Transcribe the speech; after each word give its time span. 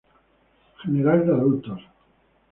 General 0.83 1.23
de 1.27 1.31
Adultos. 1.31 1.81